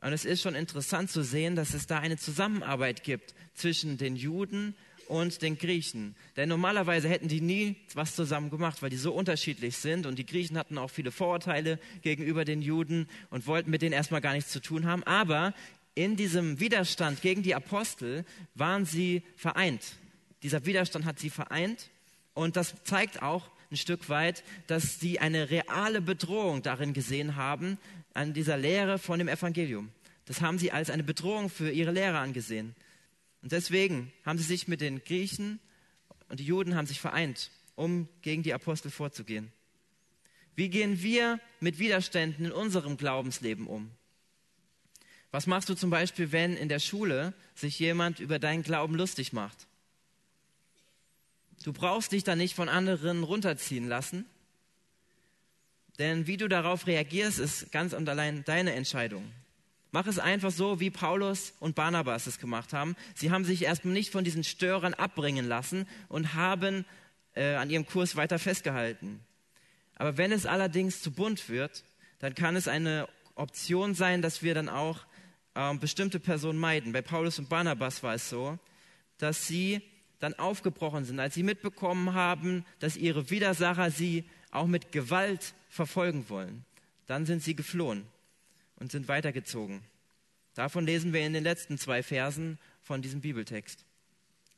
[0.00, 4.16] Und es ist schon interessant zu sehen, dass es da eine Zusammenarbeit gibt zwischen den
[4.16, 4.74] Juden
[5.06, 6.16] und den Griechen.
[6.36, 10.06] Denn normalerweise hätten die nie was zusammen gemacht, weil die so unterschiedlich sind.
[10.06, 14.20] Und die Griechen hatten auch viele Vorurteile gegenüber den Juden und wollten mit denen erstmal
[14.20, 15.04] gar nichts zu tun haben.
[15.04, 15.54] Aber
[15.94, 19.96] in diesem Widerstand gegen die Apostel waren sie vereint.
[20.42, 21.90] Dieser Widerstand hat sie vereint.
[22.34, 27.78] Und das zeigt auch ein Stück weit, dass sie eine reale Bedrohung darin gesehen haben,
[28.14, 29.90] an dieser Lehre von dem Evangelium.
[30.26, 32.76] Das haben sie als eine Bedrohung für ihre Lehre angesehen.
[33.42, 35.58] Und deswegen haben sie sich mit den Griechen
[36.28, 39.50] und die Juden haben sich vereint, um gegen die Apostel vorzugehen.
[40.54, 43.90] Wie gehen wir mit Widerständen in unserem Glaubensleben um?
[45.30, 49.32] Was machst du zum Beispiel, wenn in der Schule sich jemand über deinen Glauben lustig
[49.32, 49.66] macht?
[51.62, 54.26] Du brauchst dich da nicht von anderen runterziehen lassen,
[55.98, 59.30] denn wie du darauf reagierst, ist ganz und allein deine Entscheidung.
[59.92, 62.96] Mach es einfach so, wie Paulus und Barnabas es gemacht haben.
[63.14, 66.86] Sie haben sich erstmal nicht von diesen Störern abbringen lassen und haben
[67.34, 69.20] äh, an ihrem Kurs weiter festgehalten.
[69.96, 71.84] Aber wenn es allerdings zu bunt wird,
[72.20, 75.00] dann kann es eine Option sein, dass wir dann auch
[75.54, 76.92] äh, bestimmte Personen meiden.
[76.92, 78.58] Bei Paulus und Barnabas war es so,
[79.18, 79.82] dass sie
[80.22, 86.28] dann aufgebrochen sind, als sie mitbekommen haben, dass ihre Widersacher sie auch mit Gewalt verfolgen
[86.28, 86.64] wollen.
[87.08, 88.06] Dann sind sie geflohen
[88.76, 89.82] und sind weitergezogen.
[90.54, 93.84] Davon lesen wir in den letzten zwei Versen von diesem Bibeltext.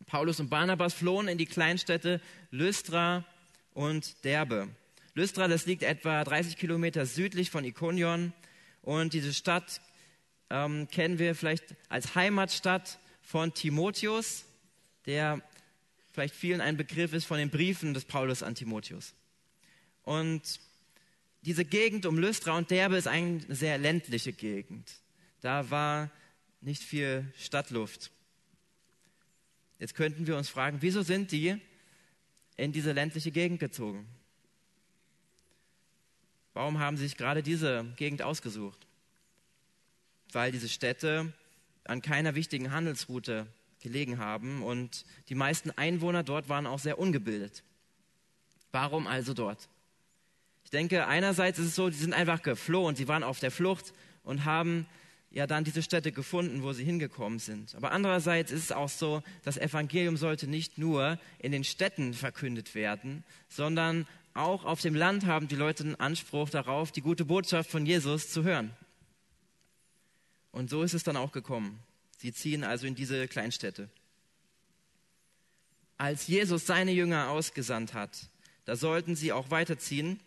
[0.05, 3.25] Paulus und Barnabas flohen in die Kleinstädte Lystra
[3.73, 4.69] und Derbe.
[5.15, 8.35] Lystra, das liegt etwa 30 Kilometer südlich von Ikonion
[8.83, 9.81] und diese Stadt
[10.51, 14.45] ähm, kennen wir vielleicht als Heimatstadt von Timotheus,
[15.07, 15.41] der
[16.15, 19.15] vielleicht vielen ein Begriff ist von den Briefen des Paulus an Timotheus.
[20.05, 20.61] Und
[21.43, 24.93] diese Gegend um Lystra und Derbe ist eine sehr ländliche Gegend.
[25.41, 26.11] Da war
[26.61, 28.13] nicht viel Stadtluft.
[29.81, 31.61] Jetzt könnten wir uns fragen, wieso sind die
[32.57, 34.07] in diese ländliche Gegend gezogen?
[36.53, 38.87] Warum haben sie sich gerade diese Gegend ausgesucht?
[40.31, 41.33] Weil diese Städte
[41.83, 43.49] an keiner wichtigen Handelsroute
[43.85, 47.63] gelegen haben und die meisten Einwohner dort waren auch sehr ungebildet.
[48.73, 49.69] Warum also dort?
[50.65, 53.93] Ich denke, einerseits ist es so, die sind einfach geflohen, sie waren auf der Flucht
[54.25, 54.87] und haben
[55.31, 57.75] ja dann diese Städte gefunden, wo sie hingekommen sind.
[57.75, 62.75] Aber andererseits ist es auch so, das Evangelium sollte nicht nur in den Städten verkündet
[62.75, 67.71] werden, sondern auch auf dem Land haben die Leute einen Anspruch darauf, die gute Botschaft
[67.71, 68.73] von Jesus zu hören.
[70.51, 71.81] Und so ist es dann auch gekommen.
[72.25, 73.91] Sie ziehen also in diese Kleinstädte.
[75.99, 78.31] Als Jesus seine Jünger ausgesandt hat,
[78.65, 80.19] da sollten sie auch weiterziehen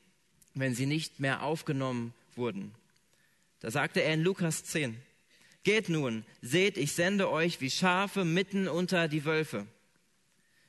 [0.60, 2.74] wenn sie nicht mehr aufgenommen wurden.
[3.60, 4.98] Da sagte er in Lukas 10,
[5.64, 9.68] Geht nun, seht, ich sende euch wie Schafe mitten unter die Wölfe.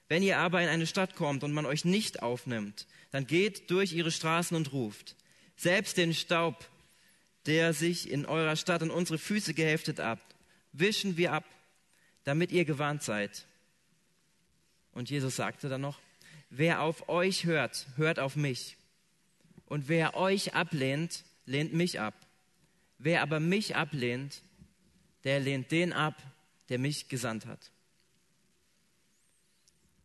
[0.08, 3.92] Wenn ihr aber in eine Stadt kommt und man euch nicht aufnimmt, dann geht durch
[3.92, 5.16] ihre Straßen und ruft,
[5.56, 6.68] selbst den Staub,
[7.46, 10.20] der sich in eurer Stadt an unsere Füße geheftet hat,
[10.72, 11.44] wischen wir ab,
[12.24, 13.46] damit ihr gewarnt seid.
[14.92, 16.00] Und Jesus sagte dann noch,
[16.50, 18.76] wer auf euch hört, hört auf mich.
[19.66, 22.14] Und wer euch ablehnt, lehnt mich ab.
[22.98, 24.42] Wer aber mich ablehnt,
[25.24, 26.20] der lehnt den ab,
[26.68, 27.70] der mich gesandt hat.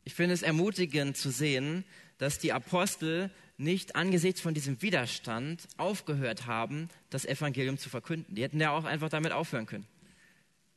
[0.04, 1.86] Ich finde es ermutigend zu sehen,
[2.18, 8.36] dass die Apostel nicht angesichts von diesem Widerstand aufgehört haben, das Evangelium zu verkünden.
[8.36, 9.88] Die hätten ja auch einfach damit aufhören können.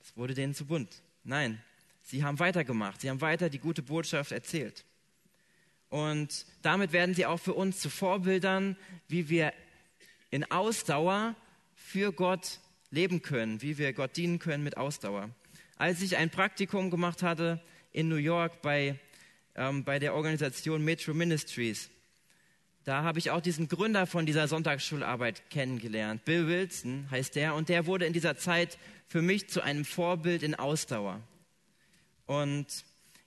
[0.07, 1.03] Das wurde denen zu bunt.
[1.25, 1.61] Nein,
[2.01, 3.01] sie haben weitergemacht.
[3.01, 4.85] Sie haben weiter die gute Botschaft erzählt.
[5.88, 8.77] Und damit werden sie auch für uns zu Vorbildern,
[9.09, 9.53] wie wir
[10.31, 11.35] in Ausdauer
[11.75, 12.61] für Gott
[12.92, 15.29] leben können, wie wir Gott dienen können mit Ausdauer.
[15.77, 19.01] Als ich ein Praktikum gemacht hatte in New York bei,
[19.57, 21.90] ähm, bei der Organisation Metro Ministries,
[22.87, 26.25] da habe ich auch diesen Gründer von dieser Sonntagsschularbeit kennengelernt.
[26.25, 30.44] Bill Wilson heißt der und der wurde in dieser Zeit für mich zu einem Vorbild
[30.44, 31.20] in Ausdauer.
[32.27, 32.66] Und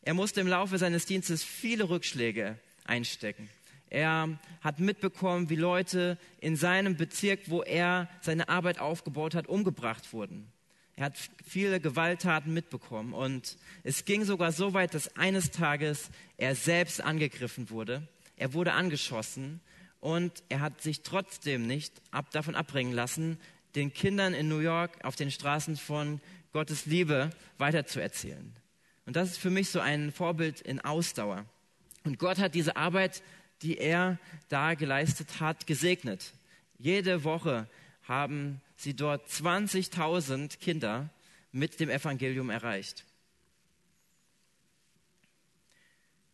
[0.01, 3.49] er musste im Laufe seines Dienstes viele Rückschläge einstecken.
[3.89, 10.13] Er hat mitbekommen, wie Leute in seinem Bezirk, wo er seine Arbeit aufgebaut hat, umgebracht
[10.13, 10.49] wurden.
[10.95, 16.55] Er hat viele Gewalttaten mitbekommen und es ging sogar so weit, dass eines Tages er
[16.55, 18.07] selbst angegriffen wurde.
[18.39, 19.59] Er wurde angeschossen
[19.99, 23.37] und er hat sich trotzdem nicht ab, davon abbringen lassen,
[23.75, 26.21] den Kindern in New York auf den Straßen von
[26.53, 28.55] Gottes Liebe weiterzuerzählen.
[29.05, 31.45] Und das ist für mich so ein Vorbild in Ausdauer.
[32.05, 33.21] Und Gott hat diese Arbeit,
[33.61, 36.33] die er da geleistet hat, gesegnet.
[36.77, 37.67] Jede Woche
[38.03, 41.09] haben sie dort 20.000 Kinder
[41.51, 43.05] mit dem Evangelium erreicht.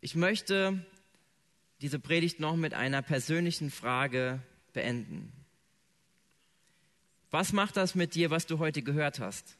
[0.02, 0.86] Ich möchte
[1.86, 4.41] diese Predigt noch mit einer persönlichen Frage
[4.74, 5.32] beenden.
[7.30, 9.56] Was macht das mit dir, was du heute gehört hast?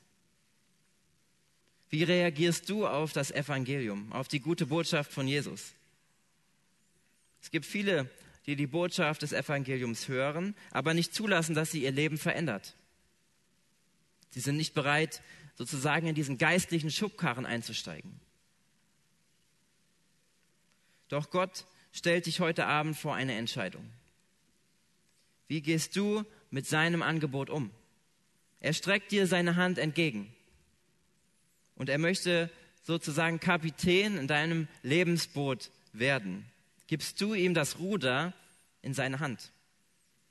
[1.92, 5.76] Wie reagierst du auf das Evangelium, auf die gute Botschaft von Jesus?
[7.44, 8.10] Es gibt viele,
[8.48, 12.76] die die Botschaft des Evangeliums hören, aber nicht zulassen, dass sie ihr Leben verändert.
[14.32, 15.22] Sie sind nicht bereit,
[15.54, 18.20] sozusagen in diesen geistlichen Schubkarren einzusteigen.
[21.08, 23.90] Doch Gott stellt dich heute Abend vor eine Entscheidung.
[25.48, 27.72] Wie gehst du mit seinem Angebot um?
[28.60, 30.34] Er streckt dir seine Hand entgegen.
[31.76, 32.50] Und er möchte
[32.84, 36.46] sozusagen Kapitän in deinem Lebensboot werden.
[36.88, 38.34] Gibst du ihm das Ruder
[38.82, 39.52] in seine Hand.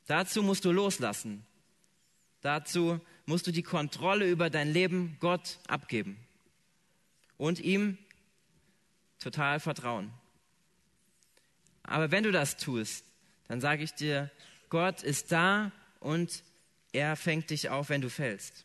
[0.06, 1.46] Dazu musst du loslassen.
[2.42, 6.18] Dazu musst du die Kontrolle über dein Leben Gott abgeben
[7.38, 7.96] und ihm
[9.18, 10.12] total vertrauen.
[11.84, 13.04] Aber wenn du das tust,
[13.48, 14.30] dann sage ich dir,
[14.70, 15.70] Gott ist da
[16.00, 16.42] und
[16.92, 18.64] er fängt dich auf, wenn du fällst.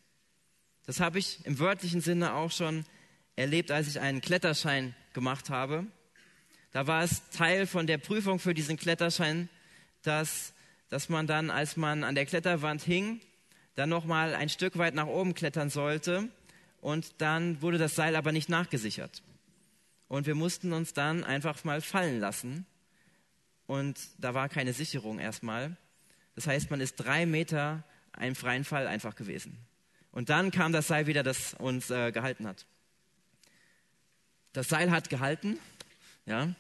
[0.86, 2.86] Das habe ich im wörtlichen Sinne auch schon
[3.36, 5.86] erlebt, als ich einen Kletterschein gemacht habe.
[6.71, 9.49] Da war es Teil von der Prüfung für diesen Kletterschein,
[10.01, 10.53] dass,
[10.89, 13.21] dass man dann, als man an der Kletterwand hing,
[13.75, 16.29] dann nochmal ein Stück weit nach oben klettern sollte
[16.82, 19.21] und dann wurde das Seil aber nicht nachgesichert.
[20.08, 22.65] Und wir mussten uns dann einfach mal fallen lassen
[23.69, 25.77] und da war keine Sicherung erstmal.
[26.34, 29.60] Das heißt, man ist drei Meter einem freien Fall einfach gewesen.
[30.12, 32.65] Und dann kam das Seil wieder, das uns äh, gehalten hat.
[34.53, 35.60] Das Seil hat gehalten,
[36.25, 36.55] ja.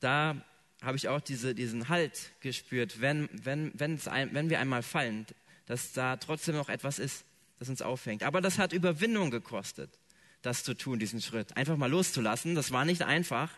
[0.00, 0.44] Da
[0.82, 5.24] habe ich auch diese, diesen Halt gespürt, wenn, wenn, ein, wenn wir einmal fallen,
[5.66, 7.24] dass da trotzdem noch etwas ist,
[7.60, 8.24] das uns auffängt.
[8.24, 9.96] Aber das hat Überwindung gekostet,
[10.42, 11.56] das zu tun, diesen Schritt.
[11.56, 13.52] Einfach mal loszulassen, das war nicht einfach.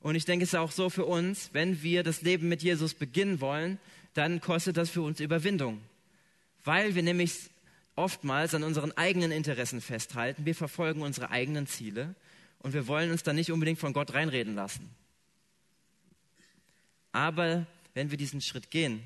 [0.00, 2.94] Und ich denke, es ist auch so für uns, wenn wir das Leben mit Jesus
[2.94, 3.78] beginnen wollen,
[4.14, 5.80] dann kostet das für uns Überwindung.
[6.64, 7.50] Weil wir nämlich
[7.96, 10.46] oftmals an unseren eigenen Interessen festhalten.
[10.46, 12.14] Wir verfolgen unsere eigenen Ziele
[12.60, 14.88] und wir wollen uns dann nicht unbedingt von Gott reinreden lassen.
[17.12, 19.02] Aber wenn wir diesen Schritt gehen,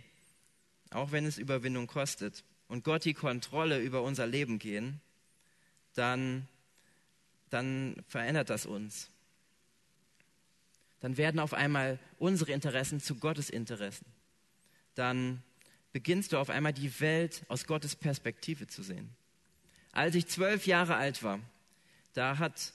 [0.91, 5.01] auch wenn es Überwindung kostet und Gott die Kontrolle über unser Leben gehen,
[5.95, 6.47] dann,
[7.51, 9.11] dann verändert das uns
[11.05, 14.07] dann werden auf einmal unsere Interessen zu Gottes Interessen.
[14.95, 15.43] Dann
[15.93, 19.11] beginnst du auf einmal die Welt aus Gottes Perspektive zu sehen.
[19.93, 21.41] Als ich zwölf Jahre alt war,
[22.15, 22.73] da hat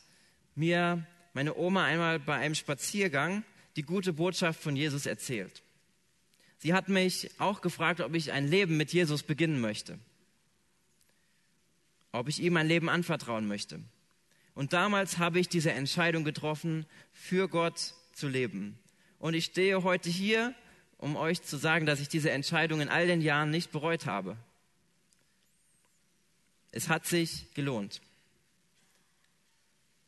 [0.53, 3.43] mir meine Oma einmal bei einem Spaziergang
[3.75, 5.63] die gute Botschaft von Jesus erzählt.
[6.59, 9.97] Sie hat mich auch gefragt, ob ich ein Leben mit Jesus beginnen möchte,
[12.11, 13.81] ob ich ihm mein Leben anvertrauen möchte.
[14.53, 18.77] Und damals habe ich diese Entscheidung getroffen, für Gott zu leben.
[19.17, 20.53] Und ich stehe heute hier,
[20.97, 24.37] um euch zu sagen, dass ich diese Entscheidung in all den Jahren nicht bereut habe.
[26.71, 28.01] Es hat sich gelohnt.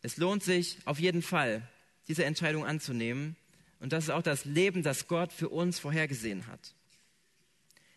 [0.02, 1.68] Es lohnt sich auf jeden Fall,
[2.08, 3.36] diese Entscheidung anzunehmen.
[3.80, 6.74] Und das ist auch das Leben, das Gott für uns vorhergesehen hat.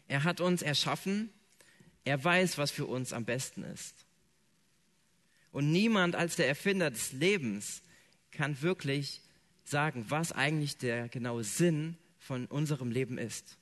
[0.08, 1.30] Er hat uns erschaffen.
[2.04, 3.94] Er weiß, was für uns am besten ist.
[5.52, 7.82] Und niemand als der Erfinder des Lebens
[8.30, 9.20] kann wirklich
[9.64, 13.58] sagen, was eigentlich der genaue Sinn von unserem Leben ist.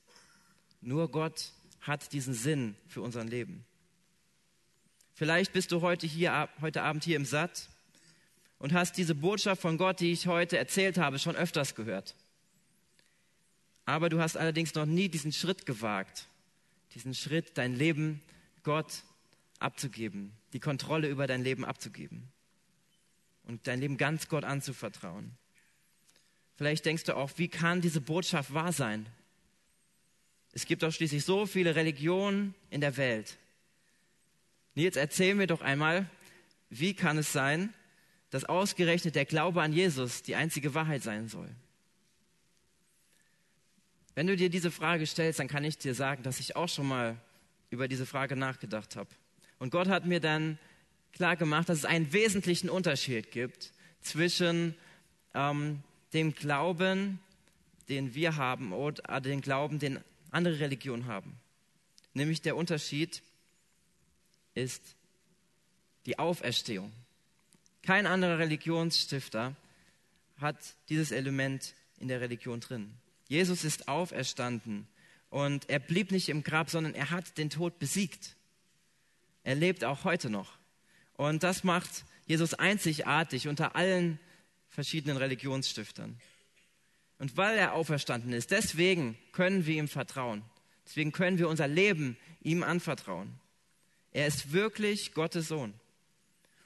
[0.81, 3.65] Nur Gott hat diesen Sinn für unser Leben.
[5.13, 7.69] Vielleicht bist du heute hier, heute Abend hier im Satt
[8.57, 12.15] und hast diese Botschaft von Gott, die ich heute erzählt habe, schon öfters gehört.
[13.85, 16.27] Aber du hast allerdings noch nie diesen Schritt gewagt,
[16.95, 18.21] diesen Schritt, dein Leben
[18.63, 19.03] Gott
[19.59, 22.31] abzugeben, die Kontrolle über dein Leben abzugeben
[23.43, 25.37] und dein Leben ganz Gott anzuvertrauen.
[26.55, 29.05] Vielleicht denkst du auch, wie kann diese Botschaft wahr sein?
[30.53, 33.37] Es gibt doch schließlich so viele Religionen in der Welt.
[34.75, 36.09] Nils, erzähl mir doch einmal,
[36.69, 37.73] wie kann es sein,
[38.29, 41.49] dass ausgerechnet der Glaube an Jesus die einzige Wahrheit sein soll?
[44.15, 46.87] Wenn du dir diese Frage stellst, dann kann ich dir sagen, dass ich auch schon
[46.87, 47.17] mal
[47.71, 49.09] über diese Frage nachgedacht habe.
[49.57, 50.59] Und Gott hat mir dann
[51.13, 54.75] klar gemacht, dass es einen wesentlichen Unterschied gibt zwischen
[55.33, 55.81] ähm,
[56.13, 57.19] dem Glauben,
[57.89, 59.99] den wir haben oder den Glauben, den
[60.31, 61.35] andere Religionen haben.
[62.13, 63.21] Nämlich der Unterschied
[64.53, 64.95] ist
[66.05, 66.91] die Auferstehung.
[67.81, 69.55] Kein anderer Religionsstifter
[70.37, 70.57] hat
[70.89, 72.93] dieses Element in der Religion drin.
[73.27, 74.87] Jesus ist auferstanden
[75.29, 78.35] und er blieb nicht im Grab, sondern er hat den Tod besiegt.
[79.43, 80.57] Er lebt auch heute noch.
[81.15, 84.19] Und das macht Jesus einzigartig unter allen
[84.73, 86.19] verschiedenen Religionsstiftern.
[87.19, 90.43] Und weil er auferstanden ist, deswegen können wir ihm vertrauen.
[90.85, 93.39] Deswegen können wir unser Leben ihm anvertrauen.
[94.11, 95.73] Er ist wirklich Gottes Sohn.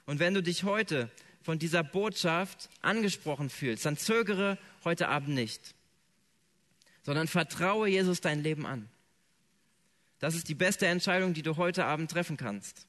[0.06, 1.10] Und wenn du dich heute
[1.42, 5.74] von dieser Botschaft angesprochen fühlst, dann zögere heute Abend nicht,
[7.02, 8.88] sondern vertraue Jesus dein Leben an.
[10.18, 12.86] Das ist die beste Entscheidung, die du heute Abend treffen kannst.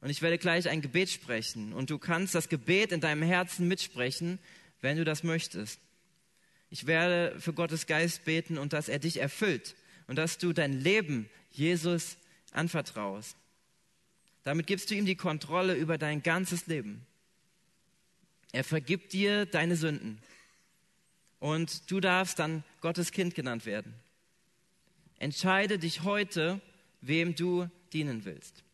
[0.00, 1.72] Und ich werde gleich ein Gebet sprechen.
[1.72, 4.38] Und du kannst das Gebet in deinem Herzen mitsprechen,
[4.80, 5.80] wenn du das möchtest.
[6.70, 9.74] Ich werde für Gottes Geist beten und dass er dich erfüllt
[10.06, 12.16] und dass du dein Leben Jesus
[12.52, 13.36] anvertraust.
[14.44, 17.06] Damit gibst du ihm die Kontrolle über dein ganzes Leben.
[18.52, 20.20] Er vergibt dir deine Sünden.
[21.38, 23.94] Und du darfst dann Gottes Kind genannt werden.
[25.18, 26.60] Entscheide dich heute,
[27.00, 28.64] wem du dienen willst.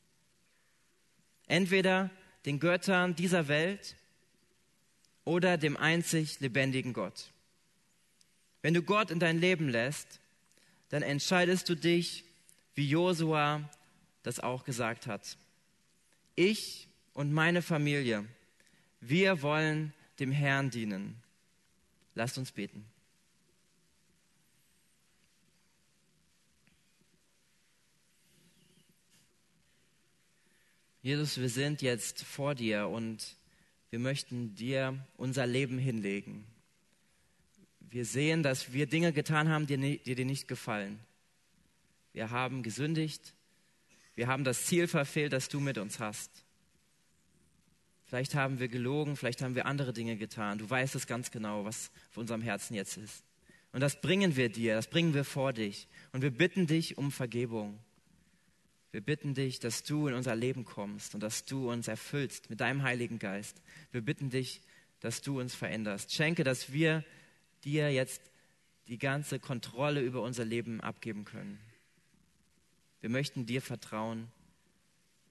[1.47, 2.11] Entweder
[2.47, 3.97] den Göttern dieser Welt
[5.25, 7.31] oder dem einzig lebendigen Gott.
[8.63, 10.21] Wenn du Gott in dein Leben lässt,
[10.89, 12.25] dann entscheidest du dich,
[12.75, 13.69] wie Josua
[14.23, 15.37] das auch gesagt hat.
[16.35, 18.25] Ich und meine Familie,
[19.01, 21.23] wir wollen dem Herrn dienen.
[22.15, 22.87] Lasst uns beten.
[31.05, 33.37] Jesus, wir sind jetzt vor dir und
[33.91, 36.47] wir möchten dir unser Leben hinlegen.
[37.79, 40.99] Wir sehen, dass wir Dinge getan haben, die, dir nicht gefallen.
[42.15, 43.35] Wir haben gesündigt.
[44.15, 46.31] Wir haben das Ziel verfehlt, das du mit uns hast.
[48.07, 50.57] Vielleicht haben wir gelogen, vielleicht haben wir andere Dinge getan.
[50.57, 53.25] Du weißt es ganz genau, was auf unserem Herzen jetzt ist.
[53.73, 55.87] Und das bringen wir dir, das bringen wir vor dich.
[56.13, 57.79] Und wir bitten dich um Vergebung.
[58.95, 62.61] Wir bitten dich, dass du in unser Leben kommst und dass du uns erfüllst mit
[62.61, 63.61] deinem Heiligen Geist.
[63.91, 64.61] Wir bitten dich,
[65.01, 66.13] dass du uns veränderst.
[66.13, 67.05] Schenke, dass wir
[67.65, 68.23] dir jetzt
[68.87, 71.59] die ganze Kontrolle über unser Leben abgeben können.
[73.01, 74.29] Wir möchten dir vertrauen.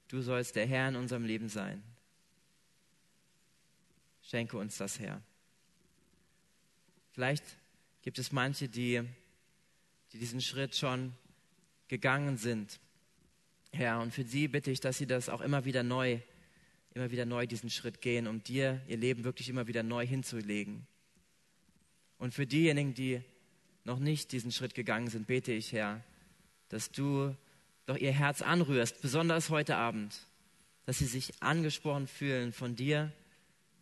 [0.10, 1.82] Du sollst der Herr in unserem Leben sein.
[4.24, 5.22] Schenke uns das, Herr.
[7.14, 7.46] Vielleicht
[8.02, 9.04] gibt es manche, die,
[10.12, 11.14] die diesen Schritt schon
[11.88, 12.82] gegangen sind
[13.74, 14.00] Herr.
[14.00, 16.20] Und für sie bitte ich, dass sie das auch immer wieder neu,
[16.94, 20.86] immer wieder neu diesen Schritt gehen, um dir ihr Leben wirklich immer wieder neu hinzulegen.
[22.18, 23.22] Und für diejenigen, die
[23.84, 26.02] noch nicht diesen Schritt gegangen sind, bete ich, Herr,
[26.70, 27.36] dass du
[27.86, 30.18] doch ihr Herz anrührst, besonders heute Abend,
[30.86, 33.12] dass sie sich angesprochen fühlen von dir,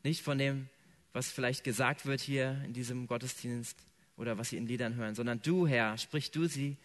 [0.03, 0.69] nicht von dem,
[1.13, 3.77] was vielleicht gesagt wird hier in diesem Gottesdienst
[4.17, 6.77] oder was sie in Liedern hören, sondern du, Herr, sprich du sie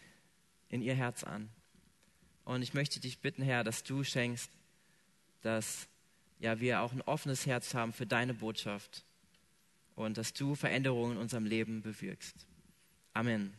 [0.69, 1.49] in ihr Herz an.
[2.47, 4.49] Und ich möchte dich bitten, Herr, dass du schenkst,
[5.43, 5.89] dass
[6.39, 9.05] ja, wir auch ein offenes Herz haben für deine Botschaft
[9.97, 12.47] und dass du Veränderungen in unserem Leben bewirkst.
[13.15, 13.53] Amen.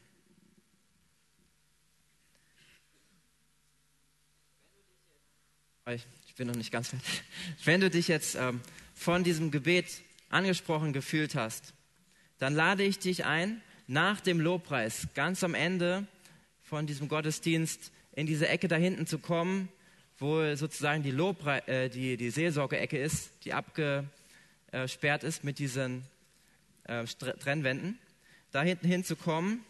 [6.25, 7.23] Ich bin noch nicht ganz fertig.
[7.65, 8.61] Wenn du dich jetzt ähm,
[8.95, 11.73] von diesem Gebet angesprochen gefühlt hast,
[12.39, 16.07] dann lade ich dich ein, nach dem Lobpreis, ganz am Ende
[16.61, 19.69] von diesem Gottesdienst, in diese Ecke da hinten zu kommen,
[20.17, 26.03] wo sozusagen die, Lobre äh, die, die Seelsorge-Ecke ist, die abgesperrt ist mit diesen
[26.85, 27.99] äh, Trennwänden,
[28.51, 29.63] da hinten hinzukommen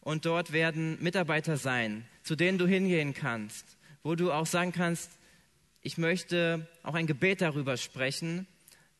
[0.00, 5.10] und dort werden Mitarbeiter sein, zu denen du hingehen kannst, wo du auch sagen kannst,
[5.82, 8.46] ich möchte auch ein Gebet darüber sprechen,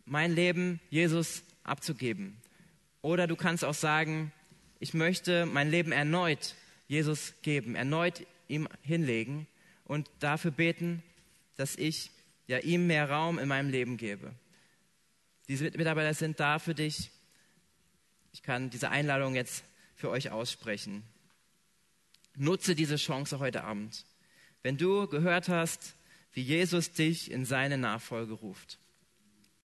[0.05, 2.37] mein Leben Jesus abzugeben.
[3.01, 4.31] Oder du kannst auch sagen,
[4.79, 6.55] ich möchte mein Leben erneut
[6.87, 9.47] Jesus geben, erneut ihm hinlegen
[9.85, 11.03] und dafür beten,
[11.57, 12.11] dass ich
[12.47, 14.33] ja ihm mehr Raum in meinem Leben gebe.
[15.49, 17.11] Diese Mitarbeiter sind da für dich.
[18.33, 21.03] Ich kann diese Einladung jetzt für euch aussprechen.
[22.37, 24.05] Nutze diese Chance heute Abend.
[24.63, 25.95] Wenn du gehört hast,
[26.33, 28.79] wie Jesus dich in seine Nachfolge ruft.